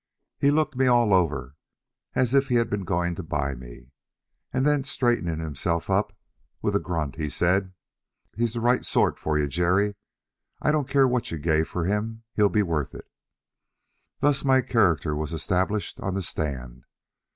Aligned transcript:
He 0.39 0.49
looked 0.49 0.75
me 0.75 0.87
all 0.87 1.13
over, 1.13 1.55
as 2.15 2.33
if 2.33 2.47
he 2.47 2.55
had 2.55 2.71
been 2.71 2.85
going 2.85 3.13
to 3.13 3.21
buy 3.21 3.53
me; 3.53 3.91
and 4.51 4.65
then 4.65 4.83
straightening 4.83 5.37
himself 5.37 5.91
up 5.91 6.11
with 6.59 6.75
a 6.75 6.79
grunt, 6.79 7.17
he 7.17 7.29
said, 7.29 7.73
"He's 8.35 8.53
the 8.53 8.61
right 8.61 8.83
sort 8.83 9.19
for 9.19 9.37
you, 9.37 9.47
Jerry; 9.47 9.93
I 10.59 10.71
don't 10.71 10.89
care 10.89 11.07
what 11.07 11.29
you 11.29 11.37
gave 11.37 11.67
for 11.67 11.85
him, 11.85 12.23
he'll 12.33 12.49
be 12.49 12.63
worth 12.63 12.95
it." 12.95 13.05
Thus 14.21 14.43
my 14.43 14.61
character 14.63 15.15
was 15.15 15.33
established 15.33 15.99
on 15.99 16.15
the 16.15 16.23
stand. 16.23 16.85